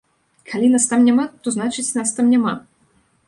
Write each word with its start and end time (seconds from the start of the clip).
Калі 0.51 0.69
нас 0.75 0.87
там 0.93 1.03
няма, 1.09 1.25
то 1.45 1.53
значыць 1.55 1.87
нас 1.99 2.15
там 2.21 2.33
няма. 2.37 2.53